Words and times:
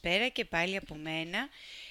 Καλησπέρα 0.00 0.28
και 0.28 0.44
πάλι 0.44 0.76
από 0.76 0.94
μένα. 0.94 1.48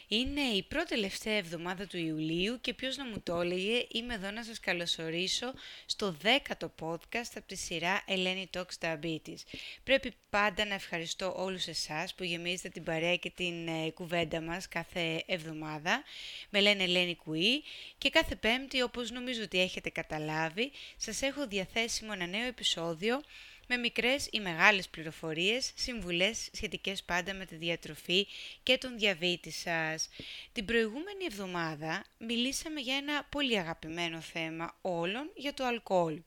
Είναι 0.08 0.42
η 0.42 0.64
πρώτη 0.64 0.88
τελευταία 0.88 1.34
εβδομάδα 1.34 1.88
του 1.88 1.98
Ιουλίου 1.98 2.58
και 2.62 2.74
ποιος 2.74 2.98
να 2.98 3.06
μου 3.06 3.22
το 3.24 3.40
έλεγε, 3.40 3.86
είμαι 3.92 4.14
εδώ 4.14 4.32
να 4.32 4.44
σας 4.44 4.60
καλωσορίσω 4.60 5.54
στο 5.86 6.12
δέκατο 6.12 6.74
podcast 6.82 7.32
από 7.36 7.48
τη 7.48 7.56
σειρά 7.56 8.04
Ελένη 8.08 8.50
Talks 8.54 8.78
Diabetes. 8.80 9.38
Πρέπει 9.84 10.14
πάντα 10.30 10.66
να 10.66 10.74
ευχαριστώ 10.74 11.34
όλους 11.38 11.68
εσάς 11.68 12.14
που 12.14 12.24
γεμίζετε 12.24 12.70
την 12.70 12.84
παρέα 12.84 13.16
και 13.16 13.30
την 13.30 13.68
ε, 13.68 13.90
κουβέντα 13.90 14.42
μας 14.42 14.68
κάθε 14.68 15.24
εβδομάδα. 15.26 16.04
Με 16.50 16.60
λένε 16.60 16.84
Ελένη 16.84 17.16
Κουή 17.16 17.64
και 17.98 18.10
κάθε 18.10 18.36
πέμπτη 18.36 18.82
όπως 18.82 19.12
νομίζω 19.12 19.44
ότι 19.44 19.60
έχετε 19.60 19.90
καταλάβει 19.90 20.72
σας 20.98 21.22
έχω 21.22 21.48
διαθέσιμο 21.48 22.12
ένα 22.14 22.26
νέο 22.26 22.46
επεισόδιο 22.46 23.22
με 23.68 23.78
μικρές 23.78 24.28
ή 24.32 24.40
μεγάλες 24.40 24.90
πληροφορίες, 24.90 25.72
συμβουλές 25.76 26.50
σχετικές 26.52 27.04
πάντα 27.04 27.34
με 27.34 27.46
τη 27.46 27.56
διατροφή 27.56 28.28
και 28.64 28.78
τον 28.78 28.98
διαβήτη 28.98 29.52
σας. 29.52 30.10
Την 30.52 30.66
προηγούμενη 30.66 31.26
εβδομάδα 31.26 32.06
μιλήσαμε 32.18 32.80
για 32.80 32.96
ένα 32.96 33.28
πολύ 33.30 33.58
αγαπημένο 33.60 34.22
θέμα 34.22 34.78
όλων 34.82 35.32
για 35.36 35.54
το 35.54 35.66
αλκοόλ. 35.66 36.22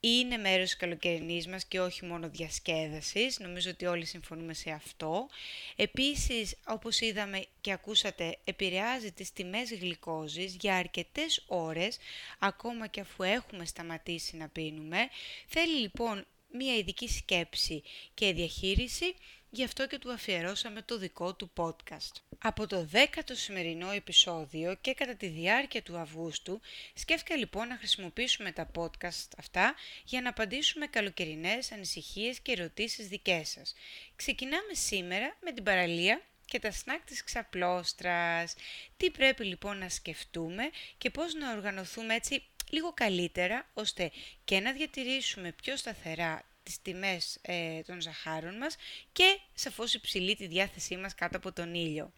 Είναι 0.00 0.36
μέρος 0.36 0.64
της 0.64 0.76
καλοκαιρινής 0.76 1.46
μας 1.46 1.64
και 1.64 1.80
όχι 1.80 2.04
μόνο 2.04 2.28
διασκέδασης, 2.28 3.38
νομίζω 3.38 3.70
ότι 3.70 3.86
όλοι 3.86 4.04
συμφωνούμε 4.04 4.54
σε 4.54 4.70
αυτό. 4.70 5.28
Επίσης, 5.76 6.56
όπως 6.66 7.00
είδαμε 7.00 7.44
και 7.60 7.72
ακούσατε, 7.72 8.38
επηρεάζει 8.44 9.12
τις 9.12 9.32
τιμές 9.32 9.72
γλυκόζης 9.72 10.56
για 10.60 10.76
αρκετές 10.76 11.44
ώρες, 11.46 11.98
ακόμα 12.38 12.86
και 12.86 13.00
αφού 13.00 13.22
έχουμε 13.22 13.64
σταματήσει 13.64 14.36
να 14.36 14.48
πίνουμε. 14.48 15.08
Θέλει 15.46 15.78
λοιπόν 15.78 16.26
μία 16.52 16.76
ειδική 16.76 17.08
σκέψη 17.08 17.82
και 18.14 18.32
διαχείριση, 18.32 19.14
γι' 19.50 19.64
αυτό 19.64 19.86
και 19.86 19.98
του 19.98 20.12
αφιερώσαμε 20.12 20.82
το 20.82 20.98
δικό 20.98 21.34
του 21.34 21.52
podcast. 21.56 22.12
Από 22.38 22.66
το 22.66 22.84
δέκατο 22.84 23.34
σημερινό 23.34 23.90
επεισόδιο 23.90 24.76
και 24.80 24.94
κατά 24.94 25.14
τη 25.14 25.26
διάρκεια 25.26 25.82
του 25.82 25.98
Αυγούστου, 25.98 26.60
σκέφτηκα 26.94 27.36
λοιπόν 27.36 27.68
να 27.68 27.76
χρησιμοποιήσουμε 27.76 28.52
τα 28.52 28.70
podcast 28.74 29.28
αυτά 29.38 29.74
για 30.04 30.20
να 30.20 30.28
απαντήσουμε 30.28 30.86
καλοκαιρινές 30.86 31.72
ανησυχίες 31.72 32.40
και 32.40 32.52
ερωτήσεις 32.52 33.08
δικές 33.08 33.48
σας. 33.48 33.74
Ξεκινάμε 34.16 34.74
σήμερα 34.74 35.36
με 35.44 35.52
την 35.52 35.64
παραλία 35.64 36.22
και 36.44 36.58
τα 36.58 36.70
σνακ 36.70 37.04
της 37.04 37.24
ξαπλώστρας. 37.24 38.54
Τι 38.96 39.10
πρέπει 39.10 39.44
λοιπόν 39.44 39.78
να 39.78 39.88
σκεφτούμε 39.88 40.70
και 40.98 41.10
πώς 41.10 41.34
να 41.34 41.52
οργανωθούμε 41.52 42.14
έτσι 42.14 42.42
λίγο 42.70 42.92
καλύτερα, 42.92 43.70
ώστε 43.74 44.10
και 44.44 44.60
να 44.60 44.72
διατηρήσουμε 44.72 45.52
πιο 45.52 45.76
σταθερά 45.76 46.42
τις 46.62 46.82
τιμές 46.82 47.38
ε, 47.42 47.80
των 47.80 48.00
ζαχάρων 48.00 48.56
μας 48.56 48.76
και 49.12 49.38
σαφώς 49.54 49.94
υψηλή 49.94 50.36
τη 50.36 50.46
διάθεσή 50.46 50.96
μας 50.96 51.14
κάτω 51.14 51.36
από 51.36 51.52
τον 51.52 51.74
ήλιο. 51.74 52.12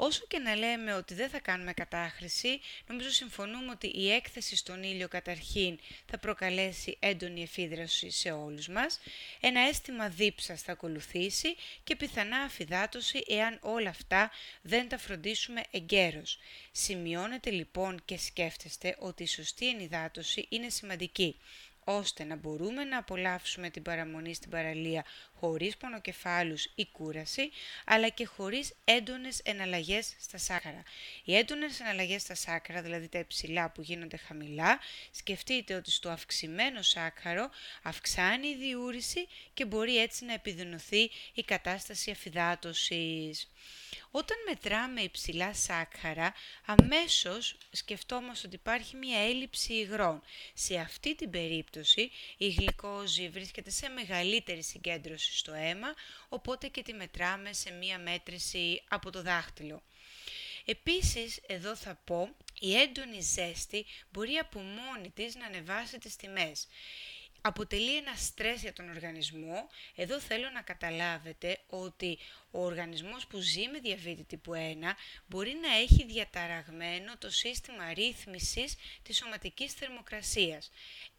Όσο 0.00 0.24
και 0.28 0.38
να 0.38 0.54
λέμε 0.54 0.94
ότι 0.94 1.14
δεν 1.14 1.28
θα 1.28 1.38
κάνουμε 1.40 1.72
κατάχρηση, 1.72 2.60
νομίζω 2.86 3.10
συμφωνούμε 3.10 3.70
ότι 3.70 3.86
η 3.86 4.12
έκθεση 4.12 4.56
στον 4.56 4.82
ήλιο 4.82 5.08
καταρχήν 5.08 5.78
θα 6.06 6.18
προκαλέσει 6.18 6.96
έντονη 7.00 7.42
εφίδραση 7.42 8.10
σε 8.10 8.30
όλους 8.30 8.68
μας, 8.68 9.00
ένα 9.40 9.60
αίσθημα 9.60 10.08
δίψας 10.08 10.62
θα 10.62 10.72
ακολουθήσει 10.72 11.56
και 11.84 11.96
πιθανά 11.96 12.36
αφυδάτωση 12.36 13.24
εάν 13.28 13.58
όλα 13.62 13.88
αυτά 13.88 14.30
δεν 14.62 14.88
τα 14.88 14.98
φροντίσουμε 14.98 15.62
εγκαίρως. 15.70 16.38
Σημειώνετε 16.72 17.50
λοιπόν 17.50 18.00
και 18.04 18.18
σκέφτεστε 18.18 18.96
ότι 18.98 19.22
η 19.22 19.26
σωστή 19.26 19.68
ενυδάτωση 19.68 20.46
είναι 20.48 20.68
σημαντική 20.68 21.36
ώστε 21.90 22.24
να 22.24 22.36
μπορούμε 22.36 22.84
να 22.84 22.98
απολαύσουμε 22.98 23.70
την 23.70 23.82
παραμονή 23.82 24.34
στην 24.34 24.50
παραλία 24.50 25.04
χωρίς 25.40 25.76
πονοκεφάλους 25.76 26.64
ή 26.74 26.86
κούραση, 26.92 27.50
αλλά 27.84 28.08
και 28.08 28.26
χωρίς 28.26 28.74
έντονες 28.84 29.40
εναλλαγές 29.44 30.14
στα 30.20 30.38
σάκαρα. 30.38 30.82
Οι 31.24 31.36
έντονες 31.36 31.80
εναλλαγές 31.80 32.22
στα 32.22 32.34
σάκαρα, 32.34 32.82
δηλαδή 32.82 33.08
τα 33.08 33.18
υψηλά 33.18 33.70
που 33.70 33.82
γίνονται 33.82 34.16
χαμηλά, 34.16 34.78
σκεφτείτε 35.10 35.74
ότι 35.74 35.90
στο 35.90 36.08
αυξημένο 36.08 36.82
σάκαρο 36.82 37.50
αυξάνει 37.82 38.48
η 38.48 38.56
διούρηση 38.56 39.28
και 39.54 39.64
μπορεί 39.64 39.98
έτσι 39.98 40.24
να 40.24 40.32
επιδεινωθεί 40.32 41.10
η 41.34 41.42
κατάσταση 41.44 42.10
αφυδάτωσης. 42.10 43.48
Όταν 44.10 44.36
μετράμε 44.48 45.00
υψηλά 45.00 45.54
σάκχαρα, 45.54 46.34
αμέσως 46.64 47.56
σκεφτόμαστε 47.70 48.46
ότι 48.46 48.56
υπάρχει 48.56 48.96
μια 48.96 49.18
έλλειψη 49.18 49.72
υγρών. 49.72 50.22
Σε 50.54 50.76
αυτή 50.76 51.14
την 51.14 51.30
περίπτωση, 51.30 52.10
η 52.36 52.48
γλυκόζη 52.48 53.28
βρίσκεται 53.28 53.70
σε 53.70 53.88
μεγαλύτερη 53.88 54.62
συγκέντρωση 54.62 55.27
στο 55.36 55.52
αίμα, 55.52 55.94
οπότε 56.28 56.68
και 56.68 56.82
τη 56.82 56.92
μετράμε 56.92 57.52
σε 57.52 57.70
μια 57.70 57.98
μέτρηση 57.98 58.82
από 58.88 59.10
το 59.10 59.22
δάχτυλο. 59.22 59.82
Επίσης, 60.64 61.40
εδώ 61.46 61.76
θα 61.76 61.98
πω, 62.04 62.28
η 62.60 62.76
έντονη 62.76 63.20
ζέστη 63.20 63.86
μπορεί 64.10 64.34
από 64.36 64.60
μόνη 64.60 65.10
της 65.10 65.34
να 65.34 65.46
ανεβάσει 65.46 65.98
τις 65.98 66.16
τιμές 66.16 66.66
αποτελεί 67.40 67.96
ένα 67.96 68.14
στρες 68.14 68.60
για 68.62 68.72
τον 68.72 68.88
οργανισμό. 68.88 69.68
Εδώ 69.94 70.20
θέλω 70.20 70.50
να 70.50 70.62
καταλάβετε 70.62 71.60
ότι 71.66 72.18
ο 72.50 72.64
οργανισμός 72.64 73.26
που 73.26 73.38
ζει 73.38 73.68
με 73.68 73.78
διαβήτη 73.78 74.24
τύπου 74.24 74.52
1 74.54 74.56
μπορεί 75.26 75.56
να 75.62 75.76
έχει 75.76 76.04
διαταραγμένο 76.04 77.18
το 77.18 77.30
σύστημα 77.30 77.92
ρύθμισης 77.94 78.76
της 79.02 79.16
σωματικής 79.16 79.72
θερμοκρασίας. 79.72 80.70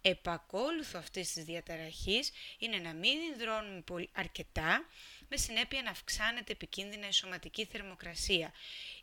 Επακόλουθο 0.02 1.00
αυτής 1.00 1.34
της 1.34 1.44
διαταραχής 1.44 2.32
είναι 2.58 2.78
να 2.78 2.94
μην 2.94 3.18
υδρώνουμε 3.34 3.84
αρκετά, 4.12 4.86
με 5.30 5.38
συνέπεια 5.38 5.82
να 5.82 5.90
αυξάνεται 5.90 6.52
επικίνδυνα 6.52 7.08
η 7.08 7.12
σωματική 7.12 7.66
θερμοκρασία. 7.66 8.52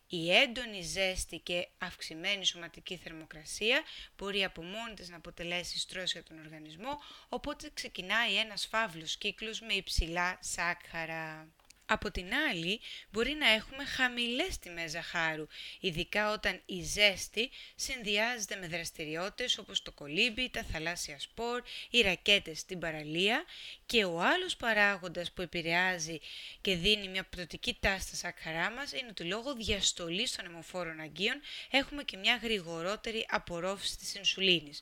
Η 0.09 0.33
έντονη 0.33 0.83
ζέστη 0.83 1.39
και 1.39 1.69
αυξημένη 1.79 2.45
σωματική 2.45 2.97
θερμοκρασία 2.97 3.83
μπορεί 4.17 4.45
από 4.45 4.63
μόνη 4.63 4.95
της 4.95 5.09
να 5.09 5.17
αποτελέσει 5.17 5.79
στρώση 5.79 6.19
για 6.19 6.23
τον 6.23 6.45
οργανισμό, 6.45 6.99
οπότε 7.29 7.71
ξεκινάει 7.75 8.35
ένας 8.35 8.67
φαύλος 8.67 9.17
κύκλος 9.17 9.61
με 9.61 9.73
υψηλά 9.73 10.39
σάκχαρα. 10.41 11.49
Από 11.87 12.11
την 12.11 12.35
άλλη, 12.51 12.81
μπορεί 13.11 13.33
να 13.33 13.49
έχουμε 13.49 13.85
χαμηλές 13.85 14.59
τιμές 14.59 14.91
ζαχάρου, 14.91 15.47
ειδικά 15.81 16.33
όταν 16.33 16.61
η 16.67 16.83
ζέστη 16.83 17.51
συνδυάζεται 17.75 18.57
με 18.57 18.67
δραστηριότητες 18.67 19.59
όπως 19.59 19.83
το 19.83 19.93
κολύμπι, 19.93 20.51
τα 20.51 20.63
θαλάσσια 20.63 21.19
σπορ, 21.21 21.63
οι 21.91 22.01
ρακέτες 22.01 22.59
στην 22.59 22.79
παραλία 22.79 23.45
και 23.87 24.05
ο 24.05 24.21
άλλος 24.21 24.57
παράγοντας 24.57 25.33
που 25.33 25.43
επηρεάζει 25.43 26.21
και 26.61 26.75
δίνει 26.77 27.09
μια 27.09 27.25
πτωτική 27.25 27.77
τάση 27.81 28.07
στα 28.07 28.17
σάκχαρά 28.17 28.71
μας 28.71 28.93
είναι 28.93 29.09
ότι 29.11 29.25
λόγω 29.25 29.55
διαστολής 29.55 30.37
των 30.37 30.45
αιμοφόρων 30.45 31.01
αγκίων 31.01 31.41
έχουμε 31.71 32.03
και 32.03 32.17
μια 32.17 32.37
γρηγορότερη 32.43 33.27
απορρόφηση 33.29 33.99
της 33.99 34.15
ινσουλίνης. 34.15 34.81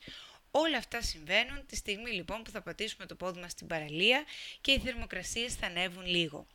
Όλα 0.56 0.78
αυτά 0.78 1.02
συμβαίνουν 1.02 1.66
τη 1.66 1.76
στιγμή 1.76 2.10
λοιπόν 2.10 2.42
που 2.42 2.50
θα 2.50 2.62
πατήσουμε 2.62 3.06
το 3.06 3.14
πόδι 3.14 3.40
μας 3.40 3.50
στην 3.50 3.66
παραλία 3.66 4.24
και 4.60 4.72
οι 4.72 4.78
θερμοκρασίες 4.78 5.54
θα 5.54 5.66
ανέβουν 5.66 6.06
λίγο. 6.06 6.46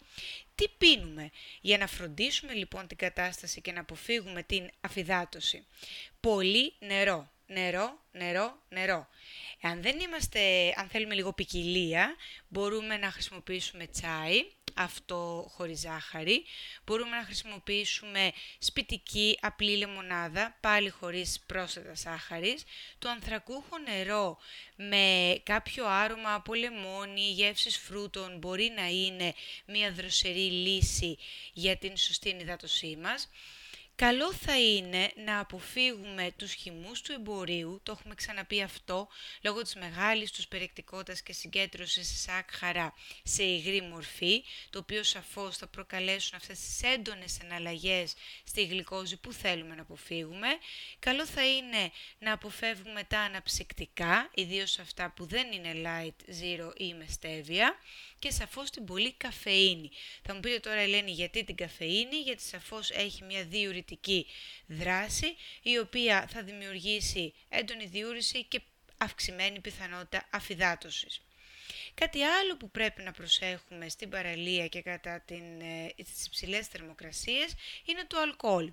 Τι 0.56 0.68
πίνουμε; 0.78 1.30
Για 1.62 1.78
να 1.78 1.88
φροντίσουμε 1.88 2.54
λοιπόν 2.54 2.88
την 2.88 2.98
κατάσταση 2.98 3.62
και 3.62 3.72
να 3.72 3.80
αποφύγουμε 3.80 4.44
την 4.44 4.70
αφυδάτωση. 4.82 5.66
Πολύ 6.20 6.74
νερό, 6.80 7.32
νερό, 7.48 8.00
νερό, 8.12 8.62
νερό. 8.70 9.08
Αν 9.62 9.82
δεν 9.82 10.00
είμαστε, 10.00 10.74
αν 10.76 10.88
θέλουμε 10.88 11.16
λίγο 11.16 11.34
ποικιλία, 11.34 12.16
μπορούμε 12.48 12.98
να 12.98 13.12
χρησιμοποιήσουμε 13.12 13.88
τσάι, 13.88 14.46
αυτό 14.80 15.52
χωρίς 15.56 15.80
ζάχαρη. 15.80 16.46
Μπορούμε 16.86 17.16
να 17.18 17.24
χρησιμοποιήσουμε 17.24 18.32
σπιτική 18.60 19.38
απλή 19.42 19.78
λεμονάδα, 19.78 20.58
πάλι 20.60 20.90
χωρίς 20.90 21.40
πρόσθετα 21.46 21.94
ζάχαρης. 21.96 22.64
Το 23.00 23.10
ανθρακούχο 23.10 23.78
νερό 23.78 24.38
με 24.76 25.36
κάποιο 25.44 25.86
άρωμα 25.88 26.34
από 26.34 26.54
λεμόνι, 26.54 27.32
γεύσεις 27.32 27.78
φρούτων 27.78 28.38
μπορεί 28.38 28.72
να 28.76 28.88
είναι 28.88 29.34
μια 29.66 29.92
δροσερή 29.92 30.52
λύση 30.52 31.18
για 31.54 31.78
την 31.78 31.98
σωστή 31.98 32.30
ενυδάτωσή 32.30 32.98
μας. 33.02 33.30
Καλό 34.00 34.34
θα 34.34 34.60
είναι 34.60 35.12
να 35.26 35.40
αποφύγουμε 35.40 36.32
τους 36.38 36.54
χυμούς 36.54 37.02
του 37.02 37.12
εμπορίου, 37.12 37.80
το 37.84 37.92
έχουμε 37.92 38.16
ξαναπεί 38.16 38.62
αυτό, 38.62 39.08
λόγω 39.42 39.62
της 39.62 39.76
μεγάλης 39.76 40.32
τους 40.32 40.48
περιεκτικότητας 40.48 41.22
και 41.22 41.34
συγκέντρωσης 41.34 42.22
σάκχαρα 42.22 42.94
σε 43.24 43.44
υγρή 43.44 43.82
μορφή, 43.82 44.44
το 44.70 44.80
οποίο 44.80 45.04
σαφώς 45.04 45.58
θα 45.58 45.68
προκαλέσουν 45.68 46.36
αυτές 46.36 46.60
τις 46.60 46.82
έντονες 46.84 47.40
εναλλαγές 47.44 48.14
στη 48.44 48.66
γλυκόζη 48.66 49.18
που 49.18 49.34
θέλουμε 49.34 49.76
να 49.76 49.82
αποφύγουμε. 49.82 50.48
Καλό 51.00 51.26
θα 51.26 51.48
είναι 51.48 51.92
να 52.20 52.34
αποφεύγουμε 52.34 53.04
τα 53.04 53.20
αναψυκτικά, 53.20 54.30
ιδίως 54.34 54.80
αυτά 54.80 55.14
που 55.16 55.26
δεν 55.26 55.52
είναι 55.52 55.74
light, 55.76 56.30
zero 56.30 56.72
ή 56.78 56.94
με 56.94 57.06
στέβια 57.10 57.76
και 58.20 58.32
σαφώς 58.32 58.70
την 58.70 58.86
πολύ 58.86 59.14
καφεΐνη. 59.14 59.92
Θα 60.22 60.34
μου 60.34 60.40
πείτε 60.40 60.60
τώρα 60.60 60.80
Ελένη 60.80 61.12
γιατί 61.12 61.44
την 61.44 61.56
καφεΐνη, 61.56 62.16
γιατί 62.16 62.42
σαφώς 62.42 62.90
έχει 62.90 63.24
μια 63.24 63.44
διουρητική 63.44 64.26
δράση 64.68 65.36
η 65.62 65.78
οποία 65.78 66.28
θα 66.32 66.44
δημιουργήσει 66.44 67.34
έντονη 67.50 67.86
διούρηση 67.86 68.44
και 68.44 68.62
αυξημένη 68.98 69.60
πιθανότητα 69.60 70.28
αφυδάτωσης. 70.32 71.22
Κάτι 71.94 72.24
άλλο 72.24 72.58
που 72.58 72.72
πρέπει 72.72 73.02
να 73.02 73.12
προσέχουμε 73.12 73.90
στην 73.90 74.10
παραλία 74.10 74.68
και 74.68 74.82
κατά 74.82 75.20
την, 75.20 75.62
ε, 75.62 75.94
τις 75.96 76.26
υψηλές 76.26 76.68
θερμοκρασίες 76.68 77.54
είναι 77.86 78.06
το 78.08 78.18
αλκοόλ. 78.20 78.72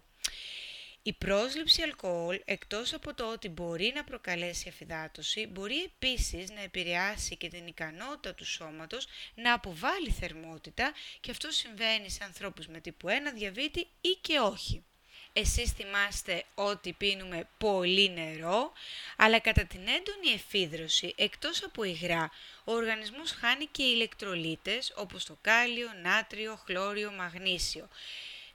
Η 1.06 1.12
πρόσληψη 1.12 1.82
αλκοόλ, 1.82 2.40
εκτός 2.44 2.94
από 2.94 3.14
το 3.14 3.32
ότι 3.32 3.48
μπορεί 3.48 3.92
να 3.94 4.04
προκαλέσει 4.04 4.68
αφυδάτωση, 4.68 5.46
μπορεί 5.46 5.82
επίσης 5.82 6.50
να 6.50 6.60
επηρεάσει 6.60 7.36
και 7.36 7.48
την 7.48 7.66
ικανότητα 7.66 8.34
του 8.34 8.44
σώματος 8.44 9.06
να 9.34 9.52
αποβάλει 9.52 10.10
θερμότητα 10.10 10.92
και 11.20 11.30
αυτό 11.30 11.50
συμβαίνει 11.50 12.10
σε 12.10 12.24
ανθρώπους 12.24 12.66
με 12.66 12.80
τύπου 12.80 13.08
1 13.08 13.12
διαβήτη 13.34 13.86
ή 14.00 14.18
και 14.20 14.38
όχι. 14.38 14.84
Εσείς 15.32 15.72
θυμάστε 15.72 16.44
ότι 16.54 16.92
πίνουμε 16.92 17.48
πολύ 17.58 18.10
νερό, 18.10 18.72
αλλά 19.16 19.38
κατά 19.38 19.64
την 19.64 19.80
έντονη 19.80 20.34
εφίδρωση, 20.34 21.14
εκτός 21.16 21.64
από 21.64 21.84
υγρά, 21.84 22.30
ο 22.64 22.72
οργανισμός 22.72 23.30
χάνει 23.30 23.66
και 23.66 23.82
ηλεκτρολίτες 23.82 24.92
όπως 24.96 25.24
το 25.24 25.38
κάλιο, 25.40 25.88
νάτριο, 26.02 26.56
χλώριο, 26.64 27.12
μαγνήσιο. 27.12 27.88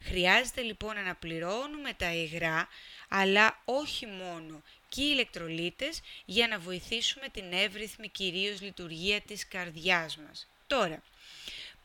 Χρειάζεται 0.03 0.61
λοιπόν 0.61 1.03
να 1.03 1.15
πληρώνουμε 1.15 1.93
τα 1.93 2.13
υγρά, 2.13 2.67
αλλά 3.09 3.61
όχι 3.65 4.05
μόνο 4.05 4.61
και 4.89 5.01
οι 5.01 5.09
ηλεκτρολίτες 5.11 6.01
για 6.25 6.47
να 6.47 6.59
βοηθήσουμε 6.59 7.29
την 7.29 7.53
εύρυθμη 7.53 8.09
κυρίως 8.09 8.61
λειτουργία 8.61 9.21
της 9.21 9.47
καρδιάς 9.47 10.17
μας. 10.17 10.47
Τώρα, 10.67 11.03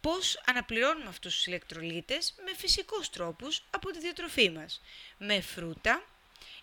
πώς 0.01 0.43
αναπληρώνουμε 0.47 1.09
αυτούς 1.09 1.35
τους 1.35 1.47
ηλεκτρολίτες; 1.47 2.35
Με 2.45 2.55
φυσικούς 2.57 3.11
τρόπους 3.11 3.63
από 3.71 3.91
τη 3.91 3.99
διατροφή 3.99 4.51
μας. 4.51 4.81
Με 5.19 5.41
φρούτα 5.41 6.03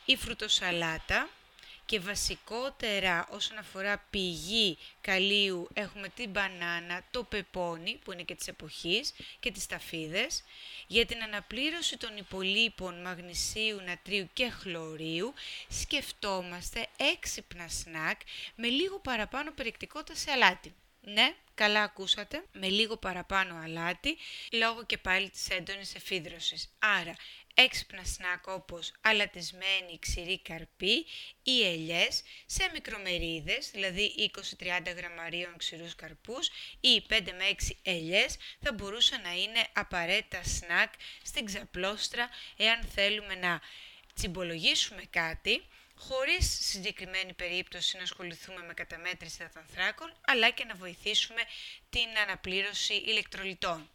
ή 0.06 0.16
φρουτοσαλάτα, 0.16 1.30
και 1.94 2.00
βασικότερα 2.00 3.28
όσον 3.30 3.58
αφορά 3.58 4.06
πηγή 4.10 4.78
καλίου 5.02 5.70
έχουμε 5.74 6.10
την 6.10 6.30
μπανάνα, 6.30 7.04
το 7.12 7.24
πεπόνι 7.24 8.00
που 8.04 8.12
είναι 8.12 8.24
και 8.24 8.36
της 8.36 8.48
εποχής 8.48 9.14
και 9.40 9.52
τις 9.52 9.66
ταφίδες. 9.66 10.44
Για 10.88 11.06
την 11.06 11.24
αναπλήρωση 11.24 11.98
των 11.98 12.18
υπολείπων 12.18 13.02
μαγνησίου, 13.02 13.82
νατρίου 13.82 14.30
και 14.34 14.50
χλωρίου 14.50 15.34
σκεφτόμαστε 15.70 16.88
έξυπνα 17.14 17.68
σνακ 17.68 18.22
με 18.56 18.68
λίγο 18.68 19.00
παραπάνω 19.00 19.52
περιεκτικότητα 19.52 20.16
σε 20.16 20.32
αλάτι. 20.32 20.74
Ναι, 21.02 21.36
καλά 21.56 21.82
ακούσατε, 21.82 22.44
με 22.52 22.68
λίγο 22.68 22.98
παραπάνω 22.98 23.56
αλάτι, 23.64 24.18
λόγω 24.52 24.86
και 24.86 24.98
πάλι 24.98 25.30
της 25.30 25.50
έντονης 25.50 25.96
εφίδρωσης. 25.96 26.70
Άρα, 26.80 27.16
έξυπνα 27.54 28.04
σνακ 28.04 28.48
όπως 28.48 28.92
αλατισμένη 29.02 30.00
ξηρή 30.00 30.40
καρπή 30.40 31.06
ή 31.44 31.66
ελιές 31.66 32.24
σε 32.46 32.70
μικρομερίδες, 32.74 33.70
δηλαδή 33.72 34.32
20-30 34.60 34.96
γραμμαρίων 34.96 35.58
ξηρούς 35.58 35.96
καρπούς 35.96 36.50
ή 36.80 37.04
5 37.10 37.20
με 37.38 37.56
6 37.70 37.76
ελιές 37.84 38.38
θα 38.62 38.74
μπορούσαν 38.74 39.22
να 39.22 39.34
είναι 39.34 39.68
απαραίτητα 39.74 40.44
σνακ 40.44 40.94
στην 41.24 41.46
ξαπλώστρα 41.46 42.30
εάν 42.58 42.84
θέλουμε 42.84 43.36
να 43.36 43.62
τσιμπολογήσουμε 44.14 45.04
κάτι 45.10 45.64
χωρίς 45.96 46.58
συγκεκριμένη 46.70 47.34
περίπτωση 47.34 47.98
να 47.98 48.04
ασχοληθούμε 48.04 48.64
με 48.68 48.74
καταμέτρηση 48.74 49.38
δατανθράκων, 49.44 50.14
αλλά 50.26 50.50
και 50.50 50.66
να 50.66 50.76
βοηθήσουμε 50.76 51.42
την 51.90 52.18
αναπλήρωση 52.24 52.94
ηλεκτρολιτών. 52.94 53.90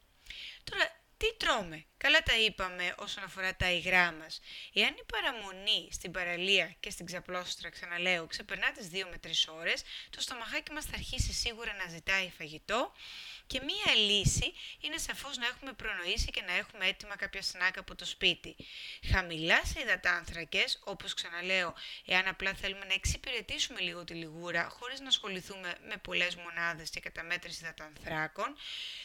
Τώρα, 0.65 0.98
τι 1.19 1.37
τρώμε; 1.37 1.85
Καλά 1.99 2.23
τα 2.23 2.39
είπαμε 2.39 2.95
όσον 2.99 3.25
αφορά 3.25 3.57
τα 3.57 3.71
υγρά 3.71 4.13
μας. 4.13 4.41
Εάν 4.73 4.95
η 4.95 5.05
παραμονή 5.13 5.89
στην 5.91 6.11
παραλία 6.11 6.77
και 6.81 6.91
στην 6.91 7.07
ξαπλώστρα, 7.07 7.71
ξαναλέω, 7.71 8.27
ξεπερνά 8.27 8.73
τις 8.73 8.89
2 8.93 9.07
με 9.11 9.19
3 9.19 9.29
ώρες, 9.49 9.83
το 10.11 10.21
στομαχάκι 10.21 10.73
μας 10.73 10.85
θα 10.85 10.93
αρχίσει 10.95 11.33
σίγουρα 11.33 11.73
να 11.75 11.91
ζητάει 11.91 12.31
φαγητό 12.39 12.93
και 13.47 13.61
μία 13.61 13.95
λύση 13.95 14.53
είναι 14.81 14.99
σαφώς 14.99 15.37
να 15.37 15.47
έχουμε 15.47 15.73
προνοήσει 15.73 16.31
και 16.31 16.43
να 16.47 16.53
έχουμε 16.53 16.87
έτοιμα 16.87 17.17
κάποια 17.17 17.43
σνάκα 17.43 17.81
από 17.81 17.95
το 17.95 18.05
σπίτι. 18.05 18.57
Χαμηλά 19.13 19.65
σε 19.65 19.81
υδατάνθρακες, 19.81 20.81
όπως 20.85 21.15
ξαναλέω, 21.15 21.75
εάν 22.07 22.29
απλά 22.29 22.55
θέλουμε 22.55 22.85
να 22.85 22.95
εξυπηρετήσουμε 22.95 23.81
λίγο 23.81 24.05
τη 24.05 24.15
λιγούρα, 24.15 24.69
χωρίς 24.69 25.01
να 25.01 25.09
ασχοληθούμε 25.09 25.75
με 25.89 25.97
πολλές 25.97 26.37
μονάδες 26.37 26.91
και 26.91 27.01
καταμέτρηση 27.01 27.63
υδατανθράκων, 27.63 28.57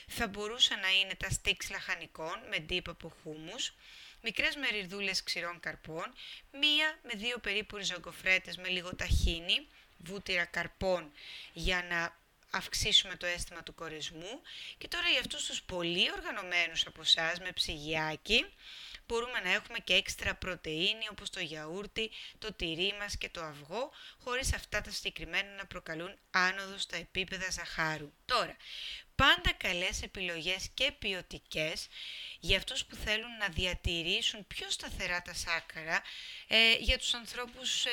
θα 0.08 0.28
μπορούσαν 0.28 0.80
να 0.80 0.90
είναι 0.92 1.16
τα 1.16 1.30
στίξ 1.30 1.70
λαχανικών 2.04 2.50
με 2.50 2.60
ντύπ 2.60 2.90
από 2.90 3.14
χούμους, 3.24 3.74
μικρές 4.22 4.56
μεριδούλες 4.56 5.24
ξηρών 5.24 5.60
καρπών, 5.60 6.14
μία 6.52 7.00
με 7.04 7.12
δύο 7.16 7.38
περίπου 7.38 7.78
ριζογκοφρέτες 7.78 8.58
με 8.58 8.68
λίγο 8.68 8.96
ταχίνι, 8.96 9.68
βούτυρα 9.98 10.46
καρπών 10.46 11.12
για 11.54 11.86
να 11.90 12.22
αυξήσουμε 12.50 13.16
το 13.16 13.26
αίσθημα 13.26 13.64
του 13.64 13.76
κορισμού 13.76 14.42
και 14.78 14.88
τώρα 14.88 15.08
για 15.08 15.20
αυτούς 15.20 15.46
τους 15.46 15.62
πολύ 15.62 16.12
οργανωμένους 16.12 16.86
από 16.86 17.02
εσάς 17.02 17.40
με 17.40 17.52
ψυγιάκι 17.52 18.46
μπορούμε 19.08 19.40
να 19.44 19.52
έχουμε 19.52 19.80
και 19.80 19.94
έξτρα 19.94 20.36
πρωτεΐνη 20.36 21.08
όπως 21.12 21.30
το 21.30 21.40
γιαούρτι, 21.40 22.12
το 22.40 22.54
τυρί 22.54 22.96
μας 23.00 23.18
και 23.18 23.30
το 23.30 23.42
αυγό 23.42 23.92
χωρίς 24.24 24.54
αυτά 24.54 24.82
τα 24.82 24.92
συγκεκριμένα 24.92 25.56
να 25.56 25.66
προκαλούν 25.66 26.18
άνοδο 26.32 26.78
στα 26.78 26.98
επίπεδα 26.98 27.52
ζαχάρου. 27.52 28.12
Τώρα, 28.26 28.58
πάντα 29.16 29.54
καλές 29.58 30.02
επιλογές 30.02 30.70
και 30.74 30.92
ποιοτικές 31.00 31.88
για 32.40 32.58
αυτούς 32.58 32.86
που 32.86 32.96
θέλουν 32.96 33.38
να 33.40 33.48
διατηρήσουν 33.48 34.48
πιο 34.48 34.70
σταθερά 34.70 35.22
τα 35.22 35.34
σάκαρα, 35.34 36.02
ε, 36.48 36.74
για 36.80 36.98
τους 36.98 37.14
ανθρώπους 37.14 37.86
ε, 37.86 37.90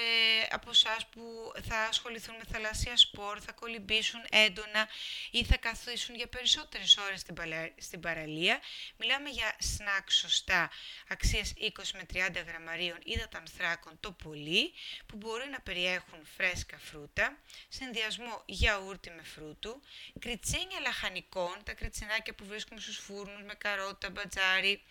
από 0.51 0.71
εσάς 0.71 1.07
που 1.07 1.53
θα 1.69 1.77
ασχοληθούν 1.83 2.35
με 2.37 2.45
θαλάσσια 2.53 2.97
σπορ, 2.97 3.39
θα 3.47 3.53
κολυμπήσουν 3.53 4.21
έντονα 4.31 4.89
ή 5.31 5.45
θα 5.45 5.57
καθίσουν 5.57 6.15
για 6.15 6.27
περισσότερες 6.27 6.97
ώρες 6.97 7.21
στην, 7.21 7.37
στην 7.77 8.01
παραλία. 8.01 8.61
Μιλάμε 8.97 9.29
για 9.29 9.57
σνακ 9.59 10.11
σωστά 10.11 10.71
αξίας 11.09 11.53
20 11.61 11.67
με 11.95 12.07
30 12.13 12.45
γραμμαρίων 12.47 12.99
υδατανθράκων 13.05 13.97
το 14.01 14.13
πολύ, 14.13 14.73
που 15.07 15.17
μπορεί 15.17 15.49
να 15.51 15.61
περιέχουν 15.61 16.27
φρέσκα 16.37 16.79
φρούτα, 16.79 17.39
συνδυασμό 17.69 18.43
γιαούρτι 18.47 19.11
με 19.11 19.23
φρούτου, 19.23 19.83
κριτσίνια 20.19 20.81
λαχανικών, 21.11 21.63
τα 21.65 21.73
κριτσινάκια 21.73 22.35
που 22.35 22.45
βρίσκουμε 22.45 22.81
στους 22.81 22.97
φούρνους 22.99 23.43
με 23.43 23.55
καρότα, 23.55 24.11
μπατζάρι, 24.11 24.83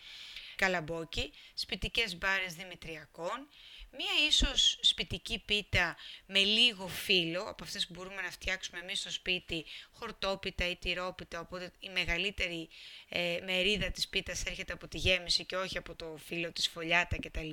καλαμπόκι, 0.56 1.32
σπιτικές 1.54 2.18
μπάρες 2.18 2.54
δημητριακών, 2.54 3.48
μία 3.90 4.26
ίσως 4.26 4.78
σπιτική 4.80 5.42
πίτα 5.46 5.96
με 6.26 6.38
λίγο 6.38 6.88
φύλλο, 6.88 7.42
από 7.42 7.64
αυτές 7.64 7.86
που 7.86 7.92
μπορούμε 7.92 8.22
να 8.22 8.30
φτιάξουμε 8.30 8.80
εμείς 8.80 9.00
στο 9.00 9.10
σπίτι, 9.10 9.64
χορτόπιτα 9.92 10.68
ή 10.68 10.76
τυρόπιτα, 10.76 11.40
οπότε 11.40 11.72
η 11.78 11.88
μεγαλύτερη 11.88 12.68
ε, 13.08 13.38
μερίδα 13.44 13.90
της 13.90 14.08
πίτας 14.08 14.44
έρχεται 14.44 14.72
από 14.72 14.88
τη 14.88 14.98
γέμιση 14.98 15.44
και 15.44 15.56
όχι 15.56 15.78
από 15.78 15.94
το 15.94 16.18
φύλλο 16.26 16.52
της 16.52 16.68
φωλιάτα 16.68 17.16
κτλ. 17.16 17.52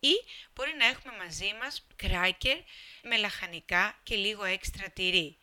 Ή 0.00 0.14
μπορεί 0.54 0.74
να 0.78 0.86
έχουμε 0.86 1.16
μαζί 1.16 1.50
μας 1.60 1.86
κράκερ 1.96 2.58
με 3.02 3.16
λαχανικά 3.16 4.00
και 4.02 4.16
λίγο 4.16 4.44
έξτρα 4.44 4.90
τυρί. 4.90 5.36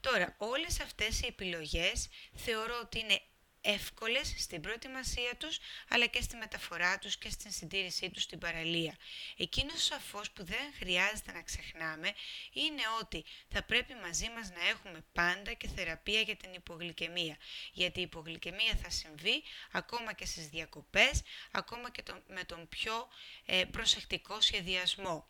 Τώρα, 0.00 0.34
όλες 0.38 0.80
αυτές 0.80 1.20
οι 1.20 1.26
επιλογές 1.26 2.08
θεωρώ 2.34 2.78
ότι 2.82 2.98
είναι 2.98 3.20
εύκολες 3.60 4.34
στην 4.38 4.60
προετοιμασία 4.60 5.36
τους, 5.38 5.58
αλλά 5.88 6.06
και 6.06 6.20
στη 6.22 6.36
μεταφορά 6.36 6.98
τους 6.98 7.16
και 7.16 7.30
στην 7.30 7.50
συντήρησή 7.52 8.10
τους 8.10 8.22
στην 8.22 8.38
παραλία. 8.38 8.96
Εκείνο 9.36 9.70
σαφώς 9.74 10.30
που 10.30 10.44
δεν 10.44 10.72
χρειάζεται 10.78 11.32
να 11.32 11.42
ξεχνάμε 11.42 12.12
είναι 12.52 12.82
ότι 13.00 13.24
θα 13.48 13.62
πρέπει 13.62 13.94
μαζί 13.94 14.30
μας 14.30 14.50
να 14.50 14.68
έχουμε 14.68 15.04
πάντα 15.12 15.52
και 15.52 15.68
θεραπεία 15.68 16.20
για 16.20 16.36
την 16.36 16.52
υπογλυκαιμία, 16.52 17.36
γιατί 17.72 17.98
η 17.98 18.02
υπογλυκαιμία 18.02 18.74
θα 18.82 18.90
συμβεί 18.90 19.42
ακόμα 19.72 20.12
και 20.12 20.26
στις 20.26 20.46
διακοπές, 20.48 21.22
ακόμα 21.50 21.90
και 21.90 22.02
με 22.26 22.44
τον 22.44 22.68
πιο 22.68 23.08
ε, 23.46 23.64
προσεκτικό 23.64 24.40
σχεδιασμό. 24.40 25.28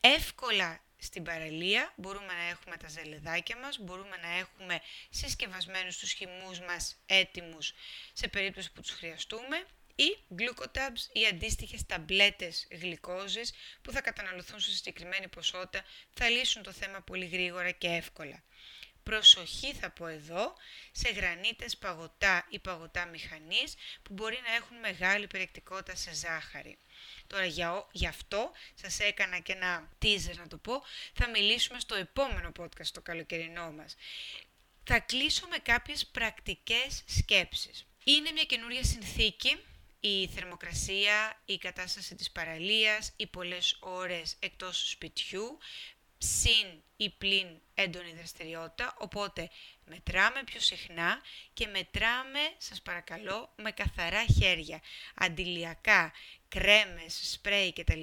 Εύκολα 0.00 0.82
στην 1.02 1.22
παραλία, 1.22 1.92
μπορούμε 1.96 2.32
να 2.32 2.42
έχουμε 2.42 2.76
τα 2.76 2.88
ζελεδάκια 2.88 3.56
μας, 3.56 3.78
μπορούμε 3.78 4.16
να 4.22 4.38
έχουμε 4.38 4.80
συσκευασμένους 5.10 5.98
τους 5.98 6.12
χυμούς 6.12 6.60
μας 6.60 6.96
έτοιμους 7.06 7.72
σε 8.12 8.28
περίπτωση 8.28 8.72
που 8.72 8.80
τους 8.80 8.90
χρειαστούμε 8.90 9.66
ή 9.94 10.16
glucotabs 10.38 11.02
ή 11.12 11.26
αντίστοιχες 11.26 11.86
ταμπλέτες 11.86 12.66
γλυκόζης 12.70 13.52
που 13.82 13.92
θα 13.92 14.00
καταναλωθούν 14.00 14.60
σε 14.60 14.70
συγκεκριμένη 14.70 15.28
ποσότητα, 15.28 15.84
θα 16.10 16.28
λύσουν 16.28 16.62
το 16.62 16.72
θέμα 16.72 17.00
πολύ 17.00 17.26
γρήγορα 17.26 17.70
και 17.70 17.88
εύκολα. 17.88 18.42
Προσοχή 19.02 19.72
θα 19.72 19.90
πω 19.90 20.06
εδώ 20.06 20.54
σε 20.92 21.10
γρανίτες 21.10 21.76
παγωτά 21.76 22.46
ή 22.48 22.58
παγωτά 22.58 23.06
μηχανής 23.06 23.74
που 24.02 24.12
μπορεί 24.12 24.40
να 24.46 24.54
έχουν 24.54 24.76
μεγάλη 24.76 25.26
περιεκτικότητα 25.26 25.96
σε 25.96 26.14
ζάχαρη. 26.14 26.78
Τώρα 27.26 27.44
για, 27.44 27.88
γι' 27.92 28.06
αυτό 28.06 28.50
σας 28.74 29.00
έκανα 29.00 29.38
και 29.38 29.52
ένα 29.52 29.88
teaser 30.02 30.36
να 30.36 30.46
το 30.48 30.56
πω, 30.56 30.82
θα 31.12 31.28
μιλήσουμε 31.28 31.80
στο 31.80 31.94
επόμενο 31.94 32.52
podcast 32.58 32.86
το 32.92 33.00
καλοκαιρινό 33.00 33.72
μας. 33.72 33.96
Θα 34.84 34.98
κλείσω 34.98 35.46
με 35.46 35.56
κάποιες 35.58 36.06
πρακτικές 36.06 37.02
σκέψεις. 37.06 37.86
Είναι 38.04 38.30
μια 38.30 38.44
καινούρια 38.44 38.84
συνθήκη 38.84 39.58
η 40.04 40.26
θερμοκρασία, 40.26 41.40
η 41.44 41.58
κατάσταση 41.58 42.14
της 42.14 42.30
παραλίας, 42.30 43.12
οι 43.16 43.26
πολλές 43.26 43.76
ώρες 43.80 44.36
εκτός 44.38 44.90
σπιτιού, 44.90 45.58
συν 46.22 46.82
ή 46.96 47.10
πλην 47.10 47.60
έντονη 47.74 48.12
δραστηριότητα, 48.12 48.94
οπότε 48.98 49.50
μετράμε 49.84 50.44
πιο 50.44 50.60
συχνά 50.60 51.20
και 51.52 51.66
μετράμε, 51.66 52.38
σας 52.58 52.82
παρακαλώ, 52.82 53.52
με 53.56 53.70
καθαρά 53.70 54.24
χέρια. 54.24 54.80
Αντιλιακά, 55.14 56.12
κρέμες, 56.48 57.30
σπρέι 57.32 57.72
κτλ. 57.72 58.02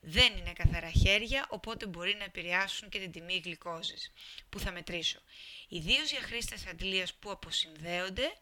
δεν 0.00 0.36
είναι 0.36 0.52
καθαρά 0.52 0.90
χέρια, 0.90 1.46
οπότε 1.48 1.86
μπορεί 1.86 2.14
να 2.14 2.24
επηρεάσουν 2.24 2.88
και 2.88 2.98
την 2.98 3.12
τιμή 3.12 3.42
γλυκόζης 3.44 4.12
που 4.48 4.58
θα 4.58 4.72
μετρήσω. 4.72 5.20
Ιδίως 5.68 6.10
για 6.10 6.20
χρήστες 6.20 6.66
αντιλίας 6.66 7.14
που 7.14 7.30
αποσυνδέονται, 7.30 8.32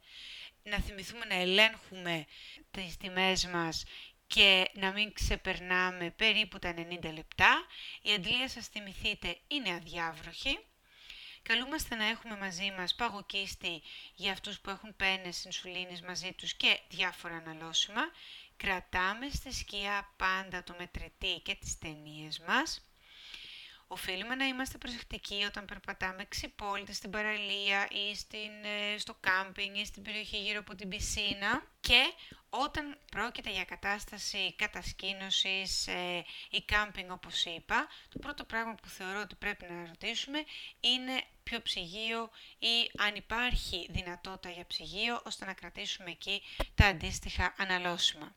να 0.62 0.78
θυμηθούμε 0.78 1.24
να 1.24 1.34
ελέγχουμε 1.34 2.26
τις 2.70 2.96
τιμές 2.96 3.46
μας 3.46 3.84
και 4.26 4.70
να 4.74 4.92
μην 4.92 5.12
ξεπερνάμε 5.12 6.10
περίπου 6.10 6.58
τα 6.58 6.74
90 6.76 7.12
λεπτά. 7.14 7.64
Η 8.02 8.12
αντλία 8.12 8.48
σας 8.48 8.66
θυμηθείτε 8.66 9.38
είναι 9.48 9.70
αδιάβροχη. 9.70 10.58
Καλούμαστε 11.42 11.94
να 11.94 12.04
έχουμε 12.04 12.36
μαζί 12.36 12.72
μας 12.78 12.94
παγοκίστη 12.94 13.82
για 14.14 14.32
αυτούς 14.32 14.60
που 14.60 14.70
έχουν 14.70 14.96
πένες 14.96 15.44
ινσουλίνης 15.44 16.02
μαζί 16.02 16.32
τους 16.32 16.54
και 16.54 16.80
διάφορα 16.88 17.36
αναλώσιμα. 17.36 18.02
Κρατάμε 18.56 19.28
στη 19.28 19.52
σκιά 19.52 20.12
πάντα 20.16 20.62
το 20.62 20.74
μετρητή 20.78 21.40
και 21.42 21.54
τις 21.54 21.78
ταινίες 21.78 22.38
μας. 22.38 22.88
Οφείλουμε 23.86 24.34
να 24.34 24.44
είμαστε 24.46 24.78
προσεκτικοί 24.78 25.44
όταν 25.46 25.64
περπατάμε 25.64 26.24
ξυπόλυτες 26.24 26.96
στην 26.96 27.10
παραλία 27.10 27.88
ή 27.90 28.14
στην, 28.14 28.50
ε, 28.64 28.98
στο 28.98 29.16
κάμπινγκ 29.20 29.76
ή 29.76 29.84
στην 29.84 30.02
περιοχή 30.02 30.36
γύρω 30.36 30.58
από 30.58 30.74
την 30.74 30.88
πισίνα 30.88 31.62
και 31.80 32.02
όταν 32.48 32.98
πρόκειται 33.10 33.50
για 33.50 33.64
κατάσταση 33.64 34.54
κατασκήνωσης 34.56 35.86
ε, 35.86 36.24
ή 36.50 36.62
κάμπινγκ 36.62 37.10
όπως 37.10 37.44
είπα, 37.44 37.86
το 38.08 38.18
πρώτο 38.18 38.44
πράγμα 38.44 38.74
που 38.74 38.88
θεωρώ 38.88 39.20
ότι 39.20 39.34
πρέπει 39.34 39.66
να 39.70 39.86
ρωτήσουμε 39.86 40.44
είναι 40.80 41.22
ποιο 41.42 41.62
ψυγείο 41.62 42.30
ή 42.58 42.90
αν 42.98 43.14
υπάρχει 43.14 43.86
δυνατότητα 43.90 44.50
για 44.50 44.66
ψυγείο 44.66 45.22
ώστε 45.26 45.44
να 45.44 45.52
κρατήσουμε 45.52 46.10
εκεί 46.10 46.42
τα 46.74 46.86
αντίστοιχα 46.86 47.54
αναλώσιμα. 47.58 48.34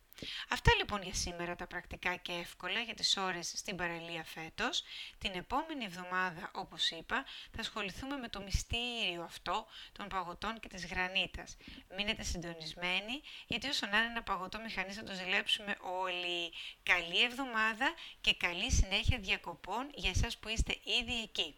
Αυτά 0.50 0.72
λοιπόν 0.78 1.02
για 1.02 1.14
σήμερα 1.14 1.56
τα 1.56 1.68
πρακτικά 1.68 2.16
και 2.16 2.32
εύκολα 2.32 2.80
για 2.80 2.94
τις 2.94 3.18
ώρες 3.18 3.54
στην 3.56 3.76
παραλία 3.76 4.24
φέτος. 4.24 4.84
Την 5.18 5.32
επόμενη 5.36 5.86
εβδομάδα, 5.86 6.52
όπως 6.54 6.90
είπα, 6.90 7.26
θα 7.52 7.60
ασχοληθούμε 7.60 8.18
με 8.18 8.30
το 8.30 8.42
μυστήριο 8.42 9.24
αυτό 9.24 9.68
των 9.92 10.08
παγωτών 10.08 10.60
και 10.60 10.68
της 10.68 10.86
γρανίτας. 10.86 11.58
Μείνετε 11.98 12.24
συντονισμένοι, 12.24 13.22
γιατί 13.48 13.68
όσο 13.68 13.88
να 13.88 13.98
είναι 13.98 14.08
ένα 14.08 14.24
παγωτό 14.24 14.60
μηχανή 14.60 14.92
θα 14.92 15.04
το 15.04 15.14
ζηλέψουμε 15.14 15.78
όλοι. 15.82 16.54
Καλή 16.84 17.24
εβδομάδα 17.24 17.94
και 18.22 18.34
καλή 18.34 18.72
συνέχεια 18.72 19.18
διακοπών 19.18 19.90
για 19.94 20.10
εσάς 20.10 20.38
που 20.38 20.50
είστε 20.50 20.78
ήδη 21.02 21.22
εκεί. 21.22 21.56